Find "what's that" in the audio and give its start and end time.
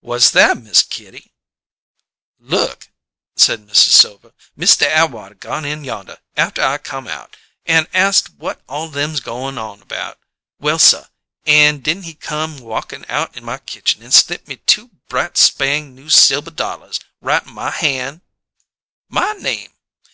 0.00-0.58